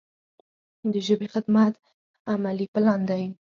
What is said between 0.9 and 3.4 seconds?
د ژبې خدمت عملي پلان دی.